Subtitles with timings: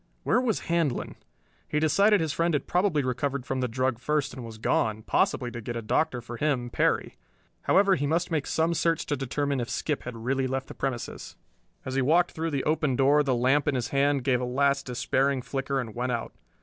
[0.23, 1.13] Where was Handlon?
[1.67, 5.51] He decided his friend had probably recovered from the drug first and was gone, possibly
[5.51, 7.17] to get a doctor for him, Perry.
[7.65, 11.35] However, he must make some search to determine if Skip had really left the premises.
[11.85, 14.87] As he walked through the open door the lamp in his hand gave a last
[14.87, 16.33] despairing flicker and went out.